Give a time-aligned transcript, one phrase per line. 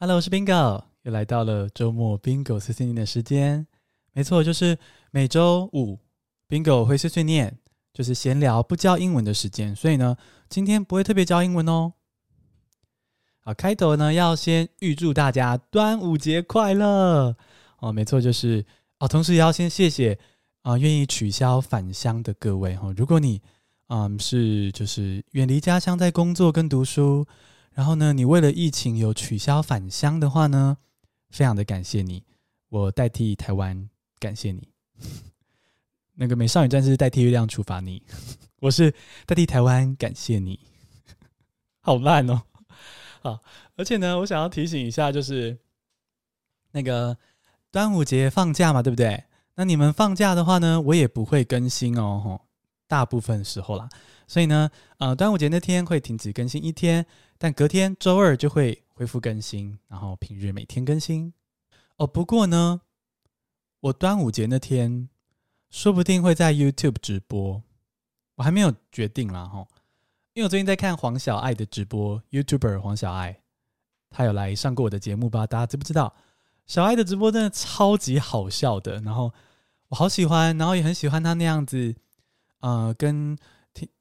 [0.00, 3.66] Hello，我是 Bingo，又来到了周末 Bingo 碎碎念的时间。
[4.12, 4.78] 没错，就是
[5.10, 5.98] 每周五
[6.48, 7.58] Bingo 会碎碎念，
[7.92, 9.74] 就是闲聊不教英文的时间。
[9.74, 10.16] 所以呢，
[10.48, 11.94] 今天不会特别教英文哦。
[13.40, 17.34] 好，开头呢要先预祝大家端午节快乐
[17.80, 17.90] 哦。
[17.90, 18.64] 没错，就是
[19.00, 20.16] 哦，同时也要先谢谢
[20.62, 22.94] 啊、呃，愿意取消返乡的各位哈、哦。
[22.96, 23.42] 如果你
[23.88, 27.26] 嗯是就是远离家乡在工作跟读书。
[27.78, 30.78] 然后呢，你为了疫情有取消返乡的话呢，
[31.30, 32.24] 非常的感谢你，
[32.70, 34.68] 我代替台湾感谢你。
[36.14, 38.02] 那个美少女战士代替月亮处罚你，
[38.58, 38.92] 我是
[39.26, 40.58] 代替台湾感谢你。
[41.78, 42.42] 好烂哦！
[43.22, 43.38] 好，
[43.76, 45.56] 而且呢，我想要提醒一下，就是
[46.72, 47.16] 那个
[47.70, 49.22] 端午节放假嘛，对不对？
[49.54, 52.40] 那你们放假的话呢，我也不会更新哦，
[52.88, 53.88] 大部分时候啦。
[54.28, 57.04] 所以呢，呃，端午节那天会停止更新一天。
[57.40, 61.32] 但隔天周二就会恢复更新，然后平日每天更新。
[61.96, 62.80] 哦，不过呢，
[63.80, 65.08] 我端午节那天
[65.70, 67.62] 说不定会在 YouTube 直播，
[68.34, 69.66] 我还没有决定啦哈。
[70.34, 73.40] 因为我最近在看黄小爱的直播，YouTuber 黄小爱，
[74.10, 75.46] 他有来上过我的节目吧？
[75.46, 76.14] 大家知不知道？
[76.66, 79.32] 小爱的直播真的超级好笑的，然后
[79.88, 81.94] 我好喜欢，然后也很喜欢他那样子，
[82.60, 83.38] 呃，跟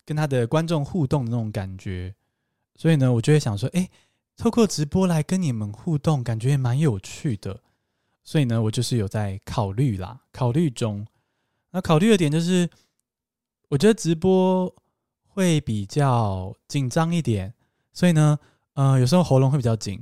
[0.07, 2.15] 跟他的观众互动的那种感觉。
[2.75, 3.89] 所以呢，我就会想说，哎，
[4.37, 7.59] 透过直播来跟你们互动，感觉也蛮有趣的。
[8.23, 11.05] 所以呢，我就是有在考虑啦，考虑中。
[11.71, 12.69] 那考虑的点就是，
[13.67, 14.73] 我觉得直播
[15.25, 17.53] 会比较紧张一点，
[17.91, 18.39] 所以呢，
[18.75, 20.01] 呃，有时候喉咙会比较紧。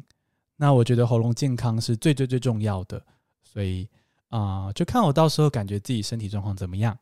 [0.57, 3.03] 那我觉得喉咙健康是最最最重要的，
[3.41, 3.89] 所以
[4.29, 6.95] 啊，就看我到时候感觉自己身体状况怎么样。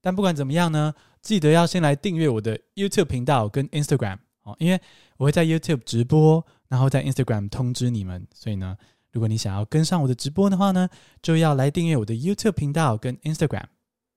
[0.00, 4.80] 但不管怎么样呢，记得要先来订阅我的 YouTube 频道跟 Instagram 哦，因为
[5.16, 8.26] 我会在 YouTube 直播，然后在 Instagram 通知你们。
[8.32, 8.76] 所以呢，
[9.12, 10.88] 如果你想要跟上我的直播的话呢，
[11.20, 13.66] 就要来订阅我的 YouTube 频道跟 Instagram，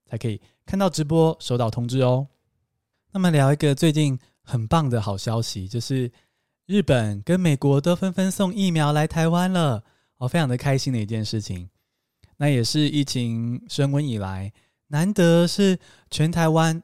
[0.06, 2.28] 才可以看到直播、收到通知哦。
[3.12, 6.12] 那么聊一个最近很棒的好消息，就是
[6.66, 9.84] 日本跟美国都纷纷送疫苗来台湾了，
[10.18, 11.70] 哦，非常的开心的一件事情。
[12.38, 14.54] 那也是疫情升温以来。
[14.88, 15.80] 难得是
[16.10, 16.82] 全台湾，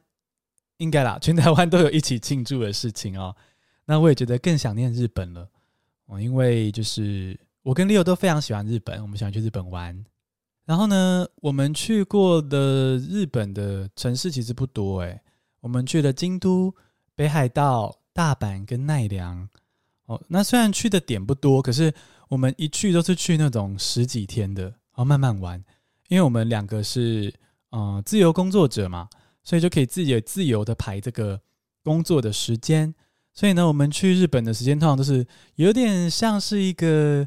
[0.77, 3.35] 应该啦，全台湾都有一起庆祝的事情哦。
[3.85, 5.47] 那我也觉得更想念日本了
[6.05, 10.05] 哦，因为就是我跟 Leo 都非常喜欢日本，我们喜欢去日本玩。
[10.65, 15.21] 然后呢，我们去过的日本的城市其实不多诶，
[15.61, 16.73] 我们去了京都、
[17.15, 19.47] 北海道、大阪跟奈良。
[20.05, 21.94] 哦，那虽然去的点不多，可是
[22.29, 25.63] 我们一去都是去那种十几天的，然后慢慢玩，
[26.07, 27.33] 因为我们两个是。
[27.71, 29.09] 嗯、呃，自由工作者嘛，
[29.47, 31.40] 所以就可以自己自由的排这个
[31.81, 32.94] 工作的时间。
[33.31, 35.25] 所以呢，我们去日本的时间通常都是
[35.56, 37.25] 有点像是一个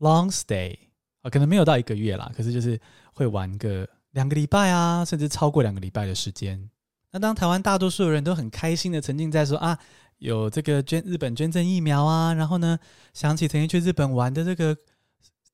[0.00, 0.76] long stay
[1.22, 2.76] 啊，可能没有到一个月啦，可是就是
[3.14, 6.68] 会玩个两个礼拜啊，甚至超过两个礼拜的时间。
[7.12, 9.78] 那当台湾大多数的人都很开心的沉浸在说啊，
[10.18, 12.76] 有这个捐日本捐赠疫苗啊，然后呢，
[13.14, 14.76] 想起曾经去日本玩的这个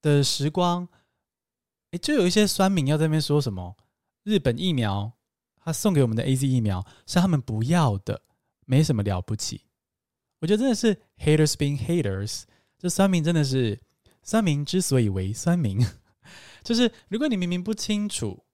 [0.00, 0.88] 的时光，
[1.90, 3.76] 诶，就有一些酸民要在那边说什么。
[4.24, 5.12] 日本疫苗，
[5.66, 8.22] 他送给我们的 AZ 疫苗是他们不要的，
[8.66, 9.62] 没什么了不起。
[10.38, 12.44] 我觉得真的是 haters being haters，
[12.78, 13.80] 这酸民真的是
[14.22, 15.84] 酸民之所以为酸民，
[16.62, 18.44] 就是如果你明明不清楚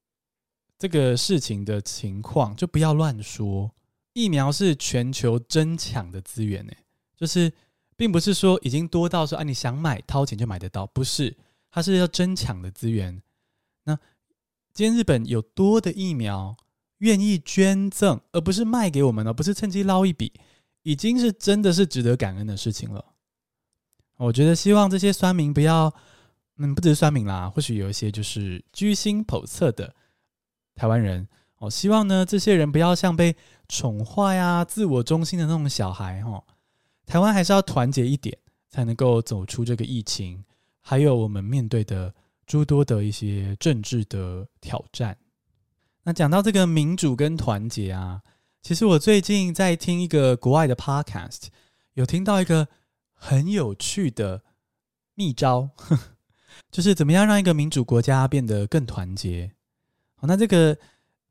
[0.79, 3.75] 这个事情的情况，就不要乱说。
[4.15, 6.73] 疫苗是全球争抢的资源呢，
[7.15, 7.53] 就是
[7.95, 11.37] 并不是说已经多到说啊你想买掏钱就买得到，不是，
[11.71, 13.23] 它是要争抢的资源。
[13.85, 13.99] 那
[14.73, 16.57] 今天日本有多的疫苗
[17.03, 20.33] 愿意捐赠，而不是卖给我们，而不是趁机捞一笔，
[20.83, 23.05] 已经是真的是值得感恩的事情了。
[24.17, 25.95] 我觉得希望这些酸民不要，
[26.59, 29.95] 嗯，不只是酸民啦，或许有一些就是居心叵测的
[30.75, 33.37] 台湾人，我希望呢，这些人不要像被
[33.69, 36.43] 宠坏呀、自我中心的那种小孩哈。
[37.07, 38.37] 台湾还是要团结一点，
[38.69, 40.45] 才能够走出这个疫情，
[40.81, 42.13] 还有我们面对的。
[42.45, 45.17] 诸多的一些政治的挑战。
[46.05, 48.23] 那讲到这个民主跟团结啊，
[48.61, 51.47] 其实我最近在听一个国外的 podcast，
[51.95, 52.69] 有听到一个
[53.15, 54.43] 很有趣的
[55.15, 55.71] 秘招，
[56.73, 59.53] 就是怎么样让一个民主国家变得更团结。
[60.17, 60.77] 好，那这个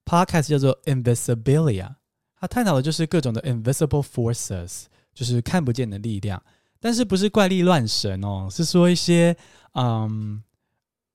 [0.05, 1.95] podcast 叫做 Invisibilia，
[2.39, 4.83] 它探讨的就是各种的 invisible forces，
[5.13, 6.41] 就是看不见的力量，
[6.79, 9.35] 但是不是怪力乱神哦，是说一些
[9.73, 10.43] 嗯。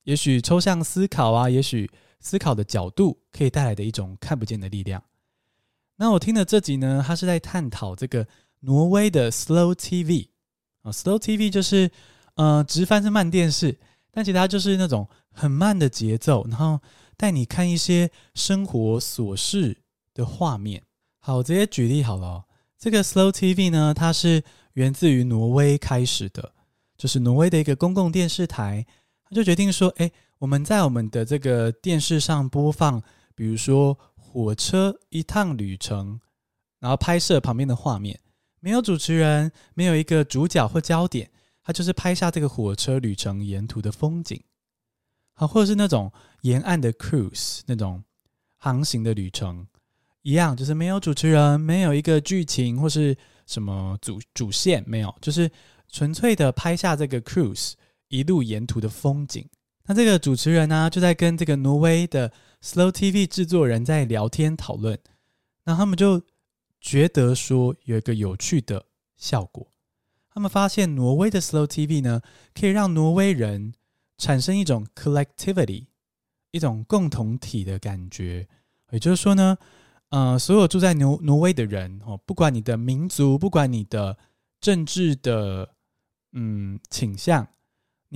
[0.06, 5.02] 也许抽象思考啊，也许思考的角度可以带来的一种看不见的力量。
[5.96, 8.26] 那我听的这集呢，它是在探讨这个
[8.60, 10.28] 挪威的 Slow TV
[10.82, 11.90] 啊，slow TV 就是
[12.34, 13.78] 呃直翻是慢电视，
[14.10, 16.80] 但其实它就是那种很慢的节奏，然后
[17.16, 19.78] 带你看一些生活琐事
[20.12, 20.82] 的画面。
[21.18, 22.44] 好，我直接举例好了。
[22.78, 26.52] 这个 slow TV 呢，它是源自于挪威开始的，
[26.98, 28.86] 就是挪威的一个公共电视台，
[29.24, 33.03] 他就决定说，哎，我们在我们的这个电视上播放，
[33.35, 36.21] 比如说火车一趟旅程，
[36.79, 38.21] 然后拍摄旁边的画面，
[38.61, 41.31] 没有主持人，没有一个主角或焦点，
[41.62, 44.43] 它就是拍下这个火车旅程沿途的风景，
[45.33, 46.12] 好，或者是那种
[46.43, 48.05] 沿岸的 cruise 那种
[48.59, 49.67] 航行的旅程。
[50.21, 53.17] 一样，就是没有主持人，没有一个剧情或是
[53.47, 55.49] 什么主主线，没有，就是
[55.88, 57.75] 纯粹的拍下这个 cruise
[58.09, 59.49] 一路沿途的风景。
[59.87, 64.99] 那这个主持人呢，就在跟这个挪威的 slow TV 制作人在聊天讨论。
[65.65, 66.23] 那他们就
[66.81, 68.85] 觉得说有一个有趣的
[69.17, 69.73] 效果，
[70.31, 72.21] 他们发现挪威的 slow TV 呢，
[72.55, 73.73] 可以让挪威人
[74.19, 75.87] 产生一种 collectivity，
[76.50, 78.49] 一种共同体的感觉。
[78.91, 79.56] 也就是说呢。
[80.11, 84.17] 呃，所有住在挪挪威的人哦，不管你的民族，不管你的
[84.61, 85.69] 政治的
[86.31, 87.44] 嗯倾向，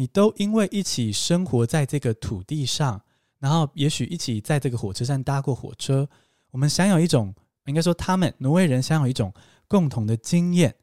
[0.01, 2.99] 你都因为一起生活在这个土地上，
[3.39, 6.09] 然后也许一起在这个火车站搭过火车，
[6.51, 7.35] 我们享有一种，
[7.67, 9.31] 应该说他们挪威人享有一种
[9.69, 10.75] 共同的经验，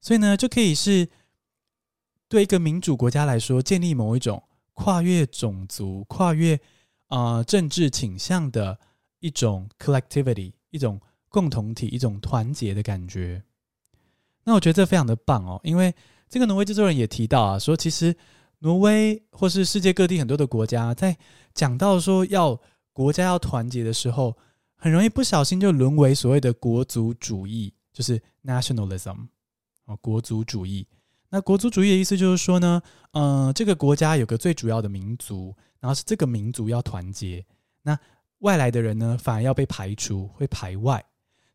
[0.00, 1.06] 所以呢，就可以是
[2.30, 4.42] 对一个民主国家来说，建立某一种
[4.72, 6.56] 跨越种族、跨越
[7.08, 8.78] 啊、呃、政治倾向的。
[9.22, 13.40] 一种 collectivity，一种共同体，一种团结的感觉。
[14.42, 15.94] 那我觉得这非常的棒哦，因为
[16.28, 18.12] 这个挪威制作人也提到啊，说其实
[18.62, 21.16] 挪威或是世界各地很多的国家，在
[21.52, 22.58] 讲到说要
[22.92, 24.36] 国家要团结的时候，
[24.76, 29.26] 很容易不小心就沦为所谓的国族主义，就是 nationalism
[29.86, 30.86] 哦，国族主义。
[31.28, 32.80] 那国族主义的意思就是说呢，
[33.12, 37.44] 嗯、呃，这个国家有个最主要的民族，然后是这个民族要团结。
[37.82, 37.98] 那
[38.38, 41.04] 外来的人呢，反而要被排除，会排外，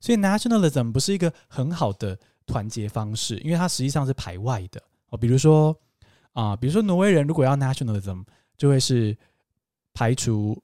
[0.01, 5.18] 所以 nationalism 不是一个很好的团结方式，因为它实际上是排外的哦。
[5.18, 5.77] 比如说
[6.39, 8.24] 啊、比如说挪威人如果要 nationalism，
[8.56, 9.18] 就会是
[9.94, 10.62] 排除，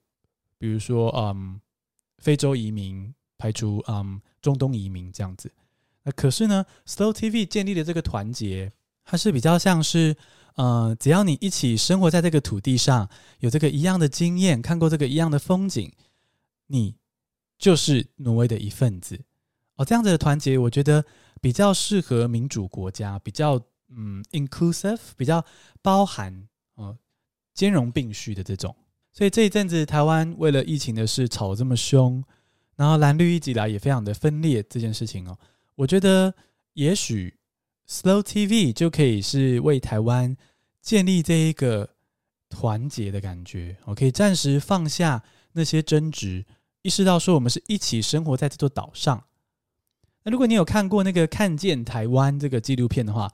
[0.58, 1.60] 比如说嗯，
[2.20, 5.52] 非洲移民，排除嗯，中东移民这样子。
[6.04, 8.72] 那可是呢，Slow TV 建立的这个团结，
[9.04, 10.16] 它是比较像是。
[10.56, 13.10] 呃，只要你一起生活在这个土地上，
[13.40, 15.92] 有这个一样的经验，看过这个一样的风景，
[16.68, 16.94] 你
[17.58, 19.20] 就是挪威的一份子。
[19.78, 21.04] 哦，这样子的团结，我觉得
[21.42, 23.60] 比较适合民主国家，比较
[23.96, 25.44] 嗯 inclusive，比较
[25.82, 26.98] 包含哦，
[27.54, 28.76] 兼容并蓄的这种。
[29.12, 32.24] 所以这一阵子台湾为了疫情的事吵这么凶，
[32.76, 35.38] 然后蓝绿一直以来也非常的分裂这件事情哦，
[35.76, 36.34] 我觉得
[36.74, 37.38] 也许。
[37.86, 40.38] Slow TV 就可以是为台湾
[40.82, 41.88] 建立这一个
[42.50, 46.46] 团结的感觉，我可以暂时放下那些争执，
[46.82, 49.26] 意识到说我们是一起生活在这座岛上。
[50.24, 53.30] 那如果你有看过那个《看见台湾》这个纪录片的话，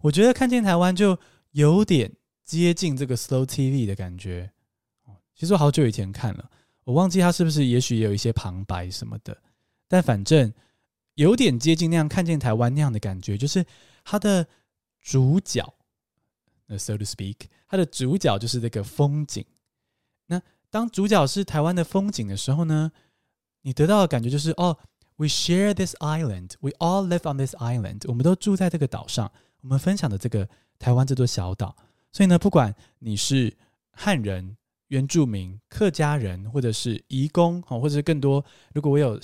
[0.00, 1.18] 我觉得《看见台湾》就
[1.52, 2.12] 有点
[2.44, 4.50] 接近这个 Slow TV 的感觉。
[5.34, 6.50] 其实我好久以前看了，
[6.84, 9.36] 我忘记它是不是也许也有一些旁白什么的，
[9.88, 10.52] 但反正
[11.14, 13.64] 有点接近那样看见台湾那样的感觉，就是。
[14.02, 14.44] 它的
[15.02, 15.74] 主角，
[16.68, 17.36] 呃，so to speak，
[17.68, 19.44] 它的主角就是这个风景。
[20.26, 22.90] 那当主角是台湾的风景的时候呢，
[23.60, 24.78] 你得到的感觉就是哦
[25.16, 29.30] ，we share this island，we all live on this island，我们都住在这个岛上，
[29.62, 30.48] 我们分享的这个
[30.78, 31.76] 台湾这座小岛。
[32.12, 33.56] 所以呢，不管你是
[33.92, 34.56] 汉人、
[34.88, 39.20] 原住民、客家人，或者是移工，哦或者是更多，如果我有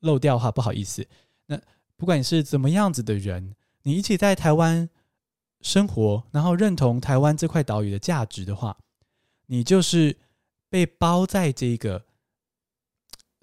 [0.00, 1.06] 漏掉的话，不好意思。
[1.46, 1.60] 那
[1.96, 3.54] 不管你是怎么样子的人。
[3.84, 4.86] 你一起在台湾
[5.62, 8.76] 生活，然后认同台湾这块岛屿的价值的话，
[9.46, 10.14] 你就是
[10.68, 12.04] 被包在这个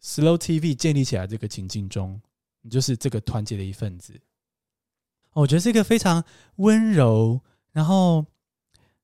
[0.04, 2.22] Slow TV 建立起来这个情境中，
[2.62, 4.14] 你就是这个团结的一份子。
[5.42, 6.24] 我觉得是一个非常
[6.58, 8.26] 温柔，然后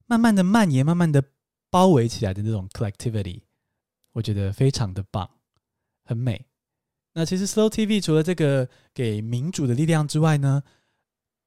[0.05, 1.23] 慢慢的蔓延、慢慢的
[1.69, 3.41] 包围起来的那种 collectivity，
[4.13, 5.29] 我觉得非常的棒，
[6.03, 6.45] 很美。
[7.13, 10.63] 那其实 Slow TV 除了这个给民主的力量之外呢，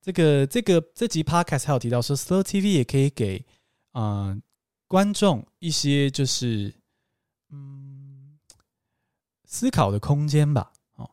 [0.03, 3.45] 这个这个这集 podcast 还有提到说，Slow TV 也可以给
[3.93, 4.37] 啊、
[4.87, 6.75] 观众一些就是
[7.49, 8.39] 嗯
[9.47, 10.73] 思考的空间吧。
[10.97, 11.11] 哦，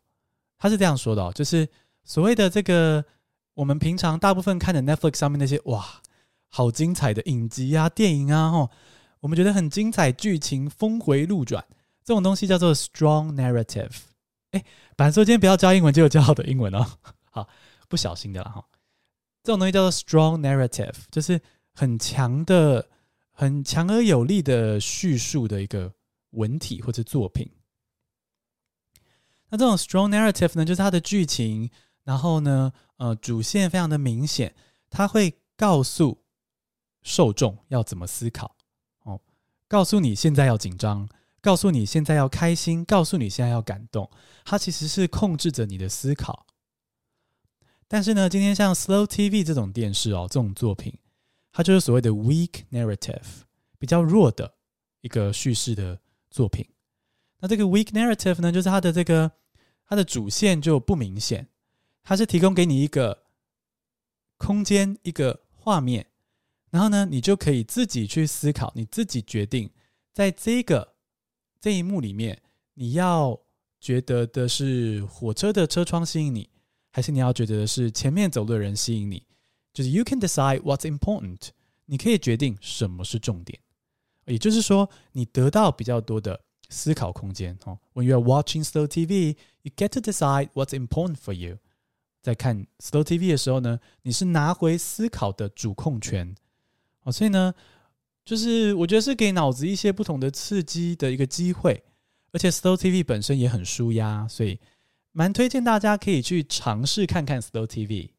[0.58, 1.70] 他是这样说的哦，就是
[2.04, 3.06] 所谓的这个
[3.56, 6.02] 我们平常大部分看的 Netflix 上面那些哇
[6.48, 8.70] 好精彩的影集啊、电影啊，哦，
[9.20, 11.66] 我们觉得很精彩，剧情峰回路转，
[12.04, 13.92] 这种东西叫做 strong narrative。
[14.52, 14.64] 哎，
[14.96, 16.86] 板说今天不要教英文，结果教好的英文哦，
[17.32, 17.48] 好
[17.88, 18.66] 不小心的了哈。
[19.44, 21.40] 这种东西叫做 strong narrative，就是
[21.74, 22.90] 很强的、
[23.32, 25.94] 很强而有力的叙述的一个
[26.32, 27.50] 文体或者作品。
[29.50, 31.70] 那这种 strong narrative 呢，就是它的剧情，
[32.04, 34.54] 然后呢，呃，主线非常的明显，
[34.90, 36.24] 它会告诉
[37.02, 38.56] 受众要怎么思考，
[39.04, 39.22] 哦，
[39.68, 41.08] 告诉你现在要紧张，
[41.42, 44.10] 告诉你现在要开心，告诉你现在要感动，
[44.46, 46.46] 它其实是控制着你的思考。
[47.88, 50.98] 但是呢，今天像 Slow TV 这种电视哦，这种作品，
[51.52, 53.42] 它就是所谓的 weak narrative，
[53.78, 54.54] 比较弱的
[55.02, 56.66] 一个叙事的作品。
[57.40, 59.32] 那这个 weak narrative 呢，就是它的这个
[59.86, 61.48] 它的主线就不明显，
[62.04, 63.24] 它是提供给你一个
[64.38, 66.08] 空间、一个画面，
[66.70, 69.70] 然后呢，你就可以自己去思考，你自己决定，
[70.14, 70.96] 在这个
[71.60, 72.42] 这一幕里面，
[72.74, 73.40] 你要
[73.80, 76.50] 觉得的是火车的车窗吸引你。
[76.94, 79.26] 还是你要觉得的是前面走路的人吸引你，
[79.74, 81.40] 就是 you can decide what's important，
[81.86, 83.58] 你可以决定什么是重点，
[84.26, 87.80] 也就是说，你得到比较多的思考空间哦。
[87.94, 91.60] When you are watching slow TV, you get to decide what's important for you。
[92.22, 96.36] 在看 slow TV 的时候呢，你是拿回思考的主控权
[97.04, 97.12] 哦。
[97.12, 97.54] 所以呢，
[98.24, 101.84] 就是我觉得是给脑子一些不同的刺激的一个机会，
[102.32, 104.60] 而且 slow TV 本身也很舒压，所以。
[105.14, 108.12] 蛮推荐大家可以去尝试看看 Slow TV。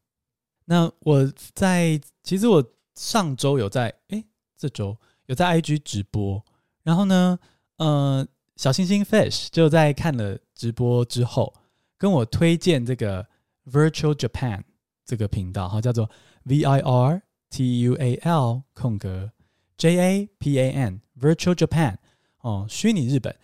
[0.65, 4.23] 那我在其实我上周有在诶，
[4.55, 4.95] 这周
[5.25, 6.45] 有在 IG 直播，
[6.83, 7.39] 然后呢，
[7.77, 11.51] 呃，小星星 Fish 就在看了直播之后，
[11.97, 13.25] 跟我推荐这个
[13.65, 14.61] Virtual Japan
[15.05, 16.09] 这个频道，哈，叫做
[16.43, 19.31] V I R T U A L 空格
[19.77, 21.97] J A P A N Virtual Japan
[22.39, 23.35] 哦，虚拟日本，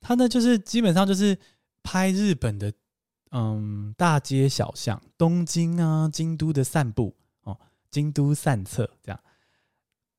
[0.00, 1.38] 它呢就是基本上就是。
[1.84, 2.72] 拍日本的，
[3.32, 7.58] 嗯，大街小巷，东京啊、京都的散步哦，
[7.90, 9.20] 京都散策这样，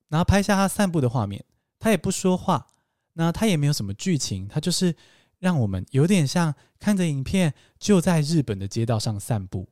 [0.10, 1.46] 然后拍下他散步的画面，
[1.80, 2.68] 他也不说话，
[3.14, 4.94] 那他也没有什么剧情，他就是
[5.40, 9.70] 让我们有点像看着影片，就在日本的街道上散步。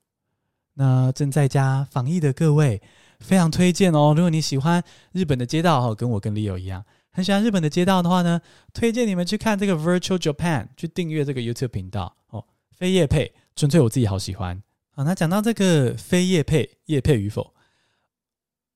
[0.76, 2.82] 那正在家防疫的各位，
[3.20, 6.86] 非常推荐哦，如果你喜欢日本的街道哦，跟我跟 Leo 一样。
[7.12, 8.40] 很喜欢日本的街道的话呢，
[8.72, 12.46] 推荐你们去看这个 Virtual Japan，去订阅这个 YouTube 频道哦。
[12.72, 14.64] 非业配，纯粹我自己好喜欢。
[14.92, 17.54] 好，那讲到这个非业配，业配与否，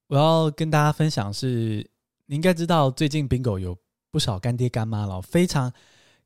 [0.08, 1.90] 我要跟大家分享是，
[2.26, 3.78] 你应该知道最近 Bingo 有
[4.12, 5.72] 不少干爹干妈了，非常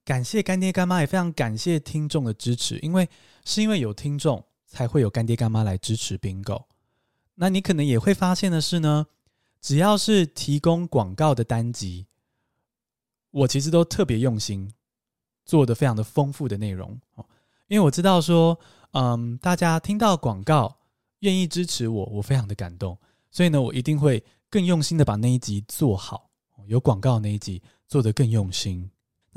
[0.05, 3.07] 感谢干爹干妈，也非常感谢听众的支持，因为
[3.45, 6.65] 是因为有听众才会有干爹干妈来支持 Bingo。
[7.35, 9.07] 那你可能也会发现的是呢。
[9.61, 12.07] 只要是提供广告的单集，
[13.29, 14.71] 我其实都特别用心，
[15.43, 17.25] 做的非常的丰富的内容哦。
[17.67, 18.57] 因为我知道说，
[18.91, 20.77] 嗯，大家听到广告
[21.19, 22.97] 愿意支持我，我非常的感动，
[23.31, 26.29] 所以呢，我一定会更用心的把那一集做好，
[26.65, 28.89] 有广告那一集做得更用心。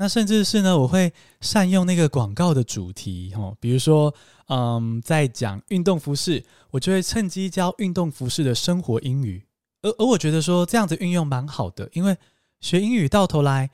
[0.03, 4.13] 那甚至是呢，我会善用那个广告的主题哦，比如说，
[4.49, 9.45] 嗯，在讲运动服饰，我就会趁机教运动服饰的生活英语。
[9.81, 12.17] 而而我觉得说这样子运用蛮好的，因为
[12.59, 13.69] 学英语到头来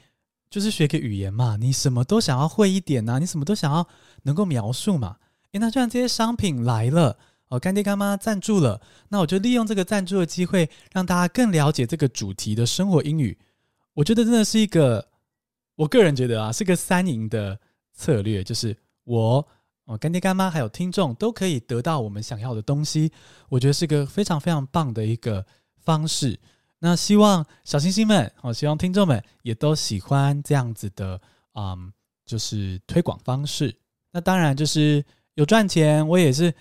[0.52, 3.88] 就是学个语言嘛，你什么都想要会一点呐，你什么都想要
[4.22, 5.16] 能够描述嘛。
[5.54, 7.18] 诶，那既然这些商品来了，
[7.48, 13.36] 哦，干爹干妈赞助了，那我就利用这个赞助的机会，让大家更了解这个主题的生活英语。
[13.96, 15.08] 我觉得真的是一个，
[15.80, 17.60] 我个人觉得啊，是个三赢的
[17.94, 19.48] 策略，就是我
[19.86, 23.12] 我，干爹干妈还有听众都可以得到我们想要的东西。
[23.48, 25.46] 我觉得是个非常非常棒的一个。
[25.82, 26.38] 方式，
[26.80, 31.20] 那希望小星星们，哦，希望听众们也都喜欢这样子的，
[31.56, 31.92] 嗯，
[32.26, 33.74] 就是推广方式。
[34.12, 36.54] 那当然就是有赚钱，我也是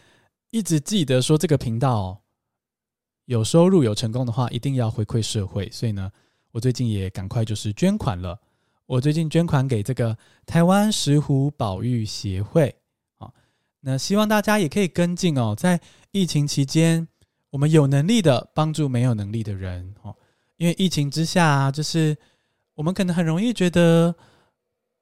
[0.51, 2.23] 一直记得说这个频道
[3.27, 5.69] 有收入、有成功的话，一定要回馈社会。
[5.71, 6.11] 所以呢，
[6.53, 8.41] 我最近也赶快就是捐款了。
[8.88, 10.16] 我最近捐款给这个
[10.47, 12.75] 台湾石虎保育协会，
[13.18, 13.30] 啊，
[13.80, 15.78] 那希望大家也可以跟进哦，在
[16.11, 17.07] 疫情期间。
[17.50, 20.16] 我们有能力的帮助没有能力的人哦，
[20.57, 22.16] 因为疫情之下，就是
[22.75, 24.14] 我们可能很容易觉得，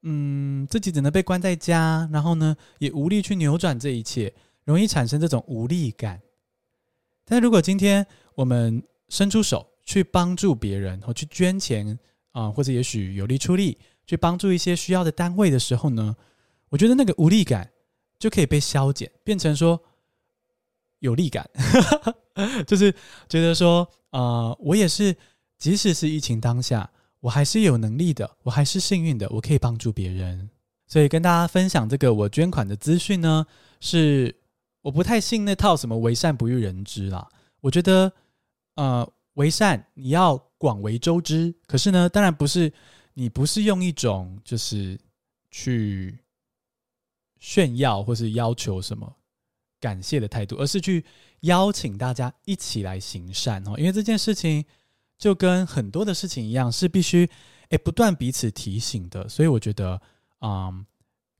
[0.03, 4.33] 嗯，自己只能被关在家，然后呢，也无力去扭转这一切，
[4.65, 6.21] 容易产生这种无力感。
[7.23, 11.97] 但如果今天我们伸出手去帮助别人，或去捐钱
[12.37, 16.15] 啊，或者也许有力出力去帮助一些需要的单位的时候呢，
[16.69, 17.71] 我觉得那个无力感
[18.19, 19.81] 就可以被消减，变成说。
[20.99, 21.47] 有力感，
[22.65, 22.91] 就是
[23.29, 25.15] 觉得说，呃，我也是，
[25.59, 26.89] 即使是疫情当下，
[27.19, 30.49] 我还是有能力的，我还是幸运的，我可以帮助别人。
[30.87, 33.45] 所以跟大家分享这个我捐款的资讯呢，
[33.79, 34.35] 是
[34.81, 37.29] 我不太信那套什么“为善不欲人知”啦。
[37.61, 38.11] 我觉得，
[38.73, 41.53] 呃，为善你要广为周知。
[41.65, 42.71] 可是呢，当然不是
[43.13, 44.99] 你不是用一种就是
[45.51, 46.17] 去
[47.39, 49.15] 炫耀或是要求什么
[49.79, 51.05] 感谢的态度，而是去
[51.41, 53.75] 邀请大家一起来行善哦。
[53.77, 54.65] 因为这件事情
[55.17, 57.29] 就跟很多的事情一样，是必须
[57.69, 59.27] 诶不断彼此提醒的。
[59.29, 60.01] 所以我觉得，
[60.41, 60.85] 嗯。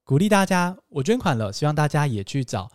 [0.03, 2.71] 鼓励大家，我捐款了，希望大家也去找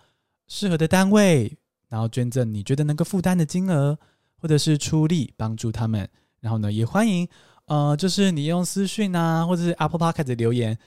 [0.49, 1.57] 适合的单位，
[1.89, 3.99] 然后捐赠你觉得能够负担的金额，
[4.37, 6.07] 或者是出力帮助他们。
[6.43, 7.27] 然后呢，也欢迎，
[7.65, 10.79] 呃，就是你用私讯啊，或者是 Apple Podcast 的留言，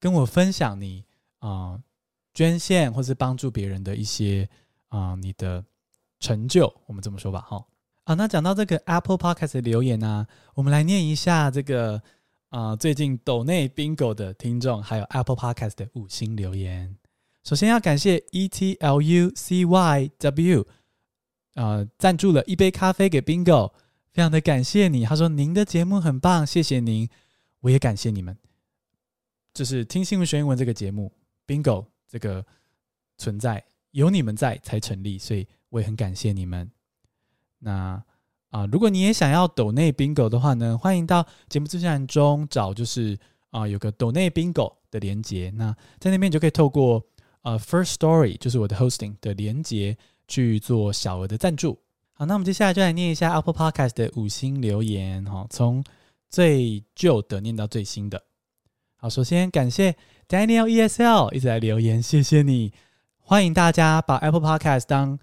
[0.00, 1.04] 跟我分享你
[1.38, 1.78] 啊、
[2.34, 4.48] 捐献或是帮助别人的一些
[4.88, 5.64] 啊、你的
[6.18, 7.64] 成就，我们这么说吧，哈。
[8.02, 12.02] 啊，那讲到这个 Apple Podcast 的留言呢、我们来念一下这个。
[12.54, 16.94] 啊、最近抖内 Bingo 的听众，还有 Apple Podcast 的五星留言。
[17.42, 20.66] 首先要感谢 E T L U C Y W，
[21.54, 23.72] 呃，赞助了一杯咖啡给 Bingo，
[24.12, 25.04] 非常的感谢你。
[25.04, 27.08] 他说您的节目很棒，谢谢您。
[27.60, 28.36] 我也感谢你们，
[29.52, 31.12] 就是听新闻学英文这个节目
[31.46, 32.44] ，Bingo 这个
[33.18, 36.70] 存在有你们在才成立，所以我也很感谢你们。
[37.58, 38.02] 那。
[38.52, 45.50] 啊，如果你也想要抖内 Bingo 的话呢，欢迎到节目资讯栏中找，就是啊有个抖内 Bingo 的连接。
[45.56, 47.02] 那在那边你就可以透过
[47.40, 49.96] 呃 First Story，就是我的 hosting 的连接
[50.28, 51.78] 去做小额的赞助。
[52.22, 55.82] 好，那我们接下来就来念一下 Apple Podcast 的五星留言哈，从
[56.30, 58.22] 最旧的念到最新的。
[58.94, 59.96] 好，首先感谢
[60.28, 62.72] Daniel ESL 一直来留言，谢谢你。
[63.18, 65.18] 欢迎大家把 Apple Podcast 当。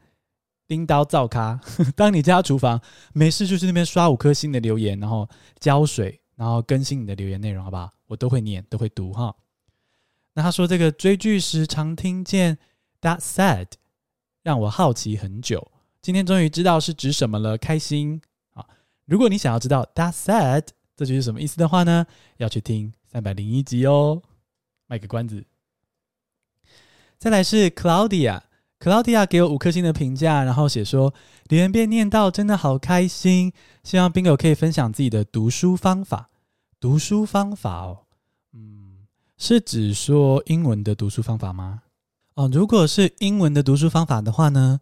[0.68, 1.62] 拎刀造咖，
[1.96, 2.82] 当你家厨房
[3.14, 5.28] 没事，就去那边刷五颗星的留言，然后
[5.58, 7.90] 浇水，然后更新你的留言内容，好不好？
[8.08, 9.34] 我都会念，都会读哈。
[10.34, 12.58] 那他说这个追剧时常听见
[13.02, 13.68] that said，
[14.44, 15.72] 让我好奇很久，
[16.10, 18.20] 今天终于知道是指什么了，开心
[18.56, 18.66] 啊！
[19.06, 20.64] 如果你想要知道 that said
[20.98, 24.24] 这句是什么意思的话呢，要去听三百零一集哦。
[24.88, 25.46] 卖个关子，
[27.20, 31.14] 再来是 Claudia，Claudia 给我五颗星的评价，然后写说
[31.48, 36.32] 留言变念到真的好开心，希望 Bingo 可以分享自己的读书方法。
[36.80, 38.00] 读书方法哦，
[38.54, 39.06] 嗯，
[39.38, 41.84] 是指说英文的读书方法吗？
[42.34, 44.80] 哦，如果是英文的读书方法的话呢，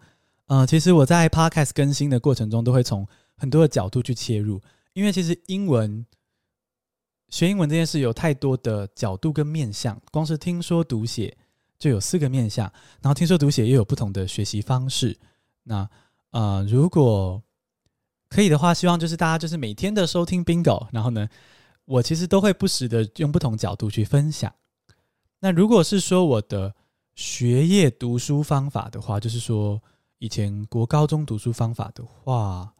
[0.48, 3.08] 呃，其实我在 Podcast 更新的过程中都会从
[3.38, 4.62] 很多的角度去切入，
[4.94, 6.06] 因为其实英文
[7.30, 11.38] 学英文这件事有太多的角度跟面向，光是听说读写。
[11.80, 12.66] 就有四个面向，
[13.04, 15.16] 然后听说读写又有不同的学习方式。
[15.62, 15.88] 那
[16.32, 17.40] 呃，如果
[18.30, 21.30] 可以的话，希望就是大家就是每天的收听 Bingo，然后呢，
[21.86, 24.52] 我其实都会不时的用不同角度去分享。
[25.40, 26.74] 那如果是说我的
[27.14, 29.80] 学业读书方法的话，就是说
[30.19, 32.73] 以前国高中读书方法的话，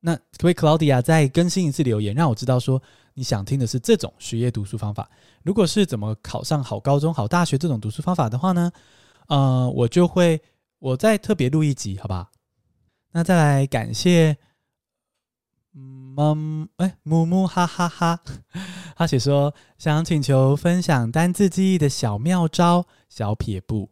[0.00, 2.82] 那可不可以 Claudia 再更新一次留言，让我知道说。
[3.14, 5.10] 你想听的是这种学业读书方法？
[5.42, 8.70] 如果是怎么考上好高中、好大学这种读书方法的话呢？
[9.26, 10.40] 呃，我就会
[10.78, 12.30] 我再特别录一集，好吧？
[13.10, 14.38] 那再来感谢，
[15.74, 18.20] 嗯，哎，木木哈哈哈，
[18.96, 23.90] 他写说想请求分享单字记忆的小妙招、小撇步。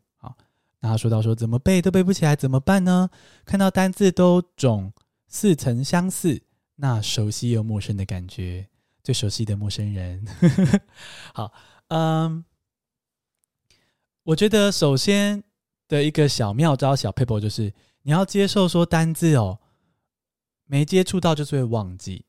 [0.81, 3.11] 那他说到说怎么背都背不起来怎么办呢？
[3.45, 4.93] 看到单字都总
[5.27, 6.43] 似曾相似，
[6.77, 8.69] 那熟悉又陌生的感觉。
[9.03, 10.23] 最熟悉的陌生人，
[11.33, 11.51] 好，
[11.87, 12.45] 嗯，
[14.23, 15.43] 我觉得首先
[15.87, 19.61] 的一个小妙招、小撇步就是你要接受说单字哦，
[20.67, 22.27] 没接触到就是会忘记，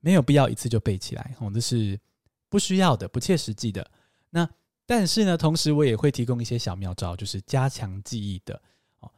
[0.00, 2.00] 没有必要一次就背起来，哦，这是
[2.48, 3.88] 不需要的、不切实际的。
[4.30, 4.48] 那
[4.86, 8.60] 但是呢，同时我也会提供一些小妙招，就是加强记忆的。
[9.00, 9.10] 哦，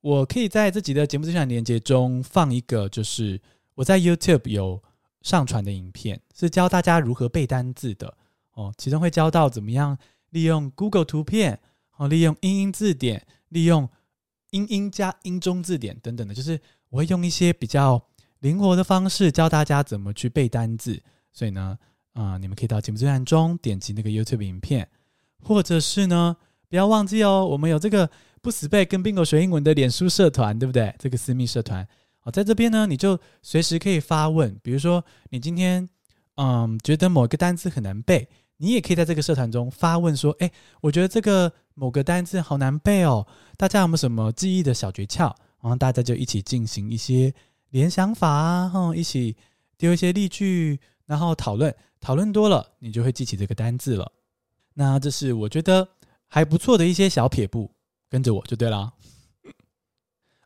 [0.00, 3.40] 我可以在这集的节目资讯连接中放一个，就是
[3.74, 4.82] 我在 YouTube 有。
[5.20, 8.16] 上传的影片是教大家如何背单字的
[8.52, 9.98] 哦，其中会教到怎么样
[10.30, 11.58] 利用 Google 图片
[11.96, 13.86] 哦，利用英英字典，利用
[14.50, 18.00] 英英加英中字典等等的，就是我会用一些比较
[18.38, 21.02] 灵活的方式教大家怎么去背单字。
[21.32, 21.76] 所以呢，
[22.20, 24.88] 啊、你们可以到节目资讯中点击那个 YouTube 影片，
[25.42, 26.36] 或者是呢，
[26.68, 28.10] 不要忘记哦，我们有这个
[28.42, 30.92] 不死背跟 Bingo 学英文的脸书社团，对不对？
[30.98, 31.86] 这个私密社团。
[32.32, 34.58] 在这边呢，你就随时可以发问。
[34.62, 35.88] 比如说，你今天
[36.34, 40.50] 嗯觉得某个单词很难背，你也可以在这个社团中发问说：“哎，
[40.80, 43.26] 我觉得这个某个单词好难背哦，
[43.56, 47.32] 大家有没有什么记忆的小诀窍？”然后大家就一起进行一些
[47.70, 49.36] 联想法啊，哈，一起
[49.78, 50.78] 丢一些例句，
[51.08, 51.74] 然后讨论。
[52.00, 54.12] 讨论多了，你就会记起这个单字了。
[54.74, 55.88] 那这是我觉得
[56.28, 57.72] 还不错的一些小撇步，
[58.08, 58.92] 跟着我就对了。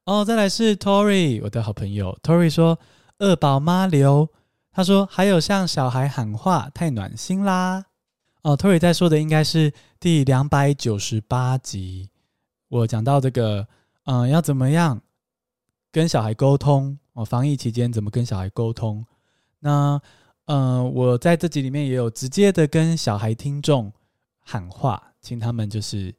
[0.05, 2.79] 哦，再来是 Tory，我的好朋友 Tory 说
[3.19, 4.31] 二宝妈流，
[4.73, 7.85] 他说还有向小孩喊话，太暖心啦。
[8.41, 12.09] 哦，Tory 在说的应该是第两百九十八集，
[12.69, 13.69] 我讲到这个，
[14.05, 15.03] 嗯，要怎么样
[15.93, 19.05] 跟小孩沟通哦，防疫期间怎么跟小孩沟通？
[19.59, 20.01] 那，
[20.47, 23.93] 嗯，我在这集里面也有直接的跟小孩听众
[24.41, 26.15] 喊话，请他们就是。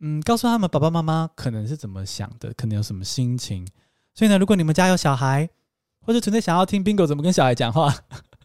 [0.00, 3.66] 嗯，告诉他们爸爸妈妈可能是怎么想的，可能有什么心情。
[4.14, 5.50] 所以呢，如果你们家有小孩，
[6.00, 7.92] 或者纯粹想要听 Bingo 怎么跟小孩讲话，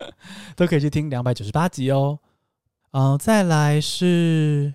[0.58, 2.20] 都可以去听两百九十八集哦。
[2.90, 4.74] 哦，再来是，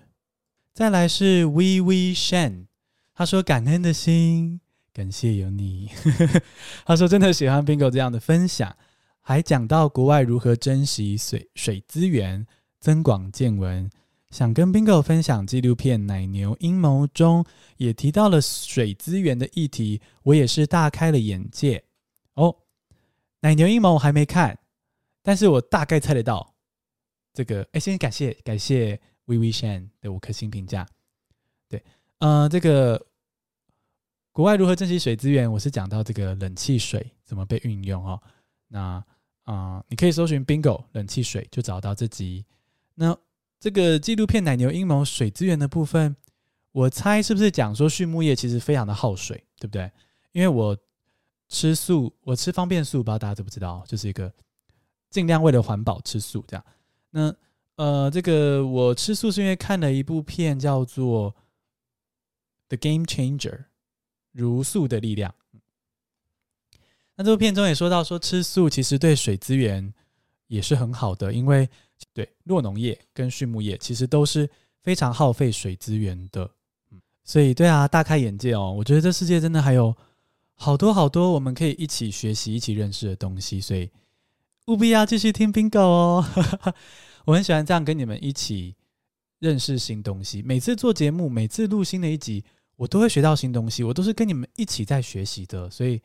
[0.73, 2.67] 再来是 We We Shen，
[3.13, 4.61] 他说感恩的心，
[4.93, 5.91] 感谢有你。
[6.87, 8.73] 他说真的喜欢 Bingo 这样的分享，
[9.29, 12.47] 还讲到国外如何珍惜水水资源，
[12.79, 13.87] 增广见闻。
[14.31, 17.45] 想跟 Bingo 分享纪录片《奶牛阴谋》中
[17.77, 21.83] 也提到了水资源的议题，我也是大开了眼界
[22.33, 22.55] 哦。
[23.41, 24.57] 奶牛阴谋我还没看，
[25.21, 26.55] 但是我大概猜得到
[27.31, 27.61] 这个。
[27.73, 30.87] 哎，先感谢感谢 v i v i Shan 的五颗星评价。
[31.67, 31.83] 对，
[32.17, 32.99] 呃，这个
[34.31, 38.19] 国外如何珍惜水资源，我是讲到这个冷气水怎么被运用哦。
[38.71, 39.03] 那
[39.51, 42.45] 啊、你可以搜寻 Bingo 冷气水就找到这集。
[42.93, 43.17] 那
[43.59, 46.15] 这个纪录片《奶牛阴谋》水资源的部分，
[46.71, 49.91] 我猜是不是讲说畜牧业其实非常的耗水，对不对？
[50.33, 50.77] 因为我
[51.47, 54.31] 吃素，我吃方便素，不知道大家知不知道，就是一个
[55.09, 56.63] 尽量为了环保吃素这样。
[57.09, 57.35] 那
[57.77, 61.33] 呃，这个我吃素是因为看了一部片叫做
[62.67, 63.57] 《The Game Changer》，
[64.31, 65.33] 茹素的力量。
[67.19, 69.93] 那这部片中也说到，说吃素其实对水资源
[70.47, 71.69] 也是很好的，因为。
[72.13, 74.49] 对，酪农业跟畜牧业其实都是
[74.81, 76.49] 非常耗费水资源的，
[76.91, 78.71] 嗯，所以对啊，大开眼界哦！
[78.71, 79.93] 我觉得这世界真的还有
[80.53, 83.89] 好多好多我们可以一起学习、一起认识的东西，所以
[84.67, 86.25] 务必要继续听 Bingo 哦！
[87.25, 88.77] 我很喜欢这样跟你们一起
[89.39, 90.41] 认识新东西。
[90.41, 92.45] 每次做节目，每次录新的一集，
[92.77, 96.01] 我都会学到新东西，我都是跟你们一起在学习的，所以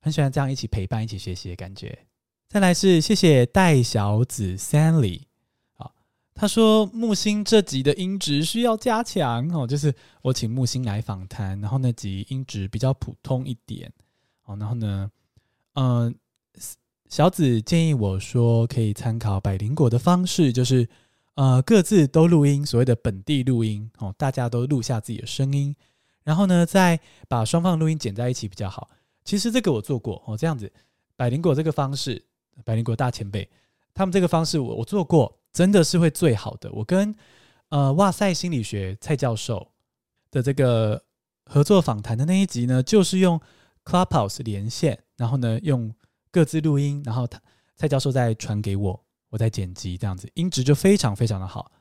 [0.00, 2.06] 很喜欢这样一起陪伴、一起学习的感觉。
[2.48, 5.22] 再来是谢谢戴小子 Sally。
[6.40, 13.92] 他说木星这集的音质需要加强哦，就是我请木星来访谈，然后那集音质比较普通一点
[14.44, 15.10] 哦，然后呢，
[15.74, 16.14] 嗯、
[17.08, 20.88] 小子建议我说可以参考百灵果的方式，就是
[21.34, 25.74] 呃各自都录音，所谓的本地录音哦，大家都录下自己的声音，
[26.22, 28.88] 然后呢再把双方录音剪在一起比较好。
[29.28, 30.72] 其实这个我做过哦，这样子
[31.14, 32.24] 百灵果这个方式，
[32.64, 33.46] 百灵果大前辈
[33.92, 35.34] 他们这个方式我我做过。
[35.50, 36.70] 真的是会最好的。
[36.72, 37.12] 我跟
[37.70, 39.66] 呃哇塞心理学蔡教授
[40.30, 41.02] 的这个
[41.46, 43.40] 合作访谈的那一集呢，就是用
[43.84, 45.92] Clubhouse 连线，然后呢用
[46.30, 47.40] 各自录音，然后他
[47.74, 51.72] 蔡教授再传给我，我再剪辑，这样子音质就非常非常的好。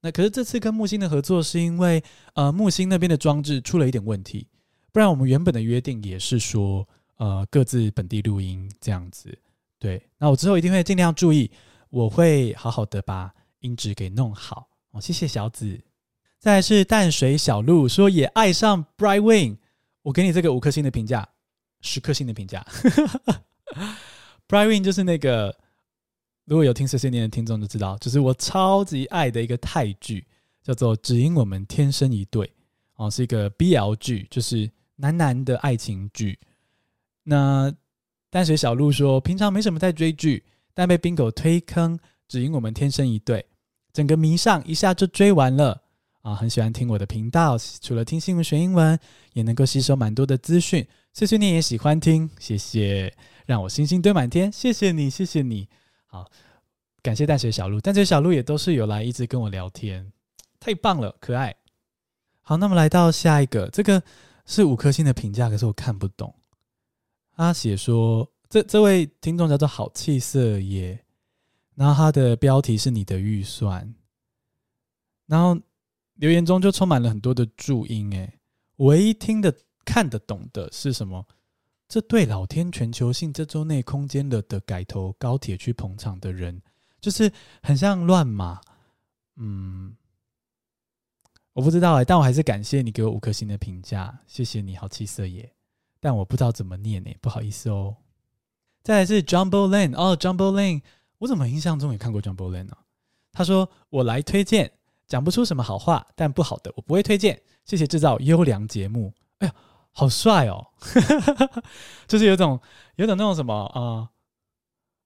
[0.00, 2.02] 那可是这次跟木星的合作是因为
[2.34, 4.46] 呃木星那边的装置出了一点问题，
[4.96, 9.38] 不然我们原本的约定也是说呃各自本地录音这样子。
[9.78, 11.50] 对，那我之后一定会尽量注意。
[11.90, 15.78] 我会好好的把音质给弄好哦，谢谢小紫。
[16.38, 19.58] 再来是淡水小鹿说也爱上 Bright Wing，
[20.00, 21.28] 我给你这个五颗星的评价，
[21.82, 22.66] 十颗星的评价。
[24.48, 25.54] Bright Wing 就是那个
[26.46, 30.26] 如果有听碎碎念的听众就知道，就是我超级爱的一个泰剧，
[30.62, 32.46] 叫做《只因我们天生一对》
[32.94, 36.38] 哦，是一个 BL 剧，就是男男的爱情剧。
[37.22, 37.72] 那
[38.30, 40.44] 淡水小鹿说平常没什么在追剧。
[40.78, 43.42] 但被冰狗推坑，只因我们天生一对，
[43.94, 45.80] 整个迷上，一下就追完了
[46.20, 46.34] 啊！
[46.34, 48.98] 很喜欢听我的频道，除了听新闻学英文，
[49.32, 50.86] 也能够吸收蛮多的资讯。
[51.14, 53.10] 碎碎念也喜欢听，谢谢，
[53.46, 55.66] 让我星星堆满天，谢谢你，谢谢你。
[56.04, 56.30] 好，
[57.00, 60.12] 感谢淡水小鹿，淡水小鹿也都是有来一直跟我聊天，
[60.60, 61.56] 太棒了，可爱。
[62.42, 64.02] 好，那么来到下一个，这个
[64.46, 66.34] 是五颗星的评价，可是我看不懂。
[67.34, 68.26] 他写说。
[68.48, 71.04] 这这位听众叫做好气色耶，
[71.74, 73.92] 然后他的标题是你的预算，
[75.26, 75.60] 然后
[76.14, 78.38] 留言中就充满了很多的注音诶，
[78.76, 79.52] 唯一听得
[79.84, 81.26] 看得懂的是什么？
[81.88, 86.62] 这对老天全球性这周内空间了的改投高铁去捧场的人，
[87.00, 87.30] 就是
[87.64, 88.60] 很像乱码，
[89.34, 89.92] 嗯，
[91.56, 95.50] 我不知道哎，但我还是感谢你给我五颗星的评价，谢谢你好气色耶，
[95.98, 97.96] 但我不知道怎么念呢，不好意思哦。
[98.82, 100.82] 再来是 Jumbo Lane 哦，Jumbo Lane，
[101.16, 102.76] 我怎么印象中也看过 Jumbo Lane 呢、
[103.32, 104.70] 他说我来推荐，
[105.06, 107.40] 讲不出什么好话，但不好的我不会推荐。
[107.64, 109.14] 谢谢制造优良节目。
[109.38, 109.54] 哎呀，
[109.92, 110.66] 好帅哦，
[112.06, 112.60] 就是有种
[112.96, 114.10] 有种那种什么啊，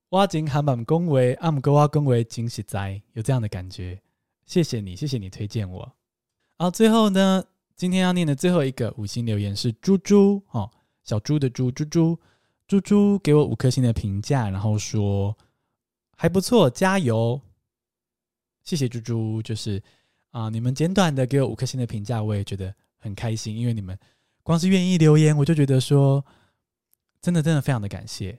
[0.09, 4.03] 挖井喊板恭维，阿姆哥挖恭维，惊喜哉，有这样的感觉。
[4.45, 5.93] 谢谢你，谢谢你推荐我。
[6.61, 7.43] 好最后呢，
[7.75, 10.71] 今天要念的最后一个五星留言是猪猪哦，
[11.03, 12.19] 小猪的猪，猪猪
[12.69, 15.35] 猪猪给我五颗星的评价，然后说
[16.19, 17.41] 还不错，加油。
[18.63, 19.83] 谢谢猪猪，就是
[20.33, 23.99] 啊，你们简短的给我五颗星的评价，我也觉得很开心，因为你们。
[24.43, 26.23] 光是愿意留言，我就觉得说，
[27.23, 28.39] 真的真的非常的感谢。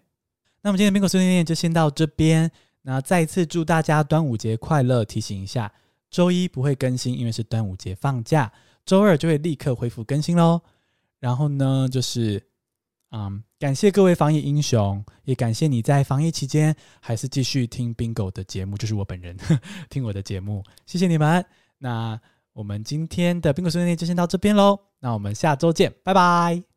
[0.61, 2.51] 那么今天的宾狗碎碎念就先到这边。
[2.83, 5.03] 那再一次祝大家端午节快乐！
[5.03, 5.73] 提醒一下，
[6.11, 8.51] 周一不会更新，因为是端午节放假。
[8.85, 10.61] 周二就会立刻恢复更新喽。
[11.19, 12.43] 然后呢，就是
[13.11, 21.45] 嗯，感谢各位防疫英雄，也感谢你在防疫期间还是继续听宾狗的节目，就是我本人呵 听我的节目，谢谢你们。
[21.77, 22.19] 那
[22.53, 24.79] 我们今天的宾狗碎碎念就先到这边喽。
[24.99, 26.70] 那我们下周见，拜拜。